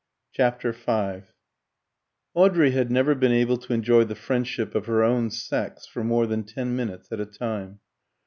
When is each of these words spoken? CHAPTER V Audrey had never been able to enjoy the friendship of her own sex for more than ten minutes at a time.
CHAPTER 0.33 0.71
V 0.71 1.27
Audrey 2.33 2.71
had 2.71 2.89
never 2.89 3.13
been 3.13 3.31
able 3.31 3.57
to 3.57 3.71
enjoy 3.71 4.03
the 4.03 4.15
friendship 4.15 4.73
of 4.73 4.87
her 4.87 5.03
own 5.03 5.29
sex 5.29 5.85
for 5.85 6.03
more 6.03 6.25
than 6.25 6.43
ten 6.43 6.75
minutes 6.75 7.11
at 7.11 7.19
a 7.19 7.25
time. 7.27 7.81